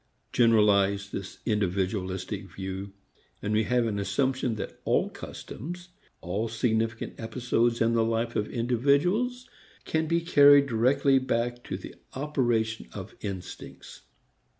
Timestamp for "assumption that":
3.99-4.79